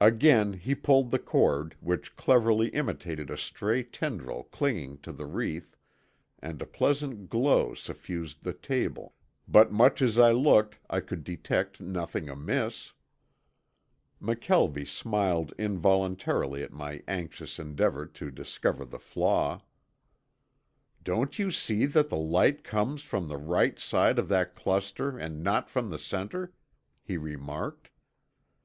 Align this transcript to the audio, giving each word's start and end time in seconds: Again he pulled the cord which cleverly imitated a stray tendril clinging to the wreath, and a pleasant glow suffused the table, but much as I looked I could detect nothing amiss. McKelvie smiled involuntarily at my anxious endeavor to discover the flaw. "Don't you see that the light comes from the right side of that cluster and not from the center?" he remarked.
Again 0.00 0.52
he 0.52 0.72
pulled 0.76 1.10
the 1.10 1.18
cord 1.18 1.74
which 1.80 2.14
cleverly 2.14 2.68
imitated 2.68 3.28
a 3.28 3.36
stray 3.36 3.82
tendril 3.82 4.44
clinging 4.52 4.98
to 4.98 5.10
the 5.10 5.26
wreath, 5.26 5.76
and 6.38 6.62
a 6.62 6.64
pleasant 6.64 7.28
glow 7.28 7.74
suffused 7.74 8.44
the 8.44 8.52
table, 8.52 9.16
but 9.48 9.72
much 9.72 10.00
as 10.00 10.16
I 10.16 10.30
looked 10.30 10.78
I 10.88 11.00
could 11.00 11.24
detect 11.24 11.80
nothing 11.80 12.28
amiss. 12.28 12.92
McKelvie 14.22 14.86
smiled 14.86 15.52
involuntarily 15.58 16.62
at 16.62 16.70
my 16.72 17.02
anxious 17.08 17.58
endeavor 17.58 18.06
to 18.06 18.30
discover 18.30 18.84
the 18.84 19.00
flaw. 19.00 19.60
"Don't 21.02 21.36
you 21.36 21.50
see 21.50 21.84
that 21.86 22.10
the 22.10 22.16
light 22.16 22.62
comes 22.62 23.02
from 23.02 23.26
the 23.26 23.36
right 23.38 23.76
side 23.76 24.20
of 24.20 24.28
that 24.28 24.54
cluster 24.54 25.18
and 25.18 25.42
not 25.42 25.68
from 25.68 25.90
the 25.90 25.98
center?" 25.98 26.52
he 27.02 27.16
remarked. 27.16 27.90